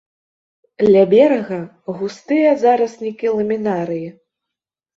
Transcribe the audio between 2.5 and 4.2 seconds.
зараснікі ламінарыі.